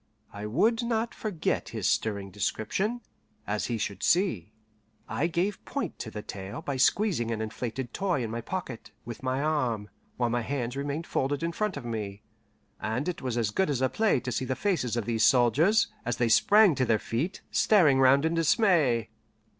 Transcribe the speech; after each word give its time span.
I 0.33 0.47
would 0.47 0.81
not 0.81 1.13
forget 1.13 1.69
his 1.69 1.87
stirring 1.87 2.31
description, 2.31 3.01
as 3.45 3.67
he 3.67 3.77
should 3.77 4.01
see. 4.01 4.51
I 5.07 5.27
gave 5.27 5.63
point 5.63 5.99
to 5.99 6.09
the 6.09 6.23
tale 6.23 6.63
by 6.63 6.77
squeezing 6.77 7.29
an 7.29 7.39
inflated 7.39 7.93
toy 7.93 8.23
in 8.23 8.31
my 8.31 8.41
pocket, 8.41 8.89
with 9.05 9.21
my 9.21 9.43
arm, 9.43 9.91
while 10.17 10.31
my 10.31 10.41
hands 10.41 10.75
remained 10.75 11.05
folded 11.05 11.43
in 11.43 11.51
front 11.51 11.77
of 11.77 11.85
me; 11.85 12.23
and 12.79 13.07
it 13.07 13.21
was 13.21 13.37
as 13.37 13.51
good 13.51 13.69
as 13.69 13.79
a 13.79 13.89
play 13.89 14.19
to 14.21 14.31
see 14.31 14.43
the 14.45 14.55
faces 14.55 14.97
of 14.97 15.05
these 15.05 15.23
soldiers, 15.23 15.89
as 16.03 16.17
they 16.17 16.29
sprang 16.29 16.73
to 16.73 16.85
their 16.85 16.97
feet, 16.97 17.43
staring 17.51 17.99
round 17.99 18.25
in 18.25 18.33
dismay. 18.33 19.11